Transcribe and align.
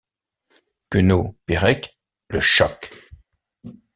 Queneau- 0.89 1.37
Perec: 1.45 1.99
le 2.31 2.39
choc. 2.39 2.89